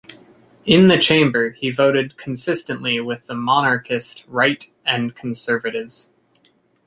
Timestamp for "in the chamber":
0.65-1.51